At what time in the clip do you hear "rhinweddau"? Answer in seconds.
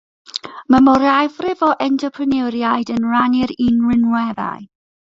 3.89-4.69